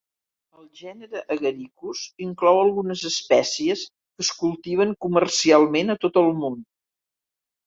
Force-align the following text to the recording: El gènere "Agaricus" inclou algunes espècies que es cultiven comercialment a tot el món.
El 0.61 0.67
gènere 0.77 1.19
"Agaricus" 1.35 2.01
inclou 2.27 2.61
algunes 2.61 3.03
espècies 3.11 3.85
que 3.93 4.25
es 4.27 4.33
cultiven 4.41 4.95
comercialment 5.07 5.97
a 5.97 5.99
tot 6.07 6.19
el 6.25 6.33
món. 6.43 6.59